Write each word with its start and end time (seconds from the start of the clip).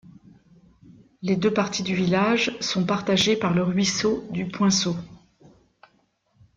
Les 1.21 1.35
deux 1.35 1.53
parties 1.53 1.83
du 1.83 1.93
village 1.93 2.57
sont 2.59 2.83
partagées 2.87 3.35
par 3.37 3.53
le 3.53 3.61
ruisseau 3.61 4.23
du 4.31 4.47
Poinsot. 4.47 4.95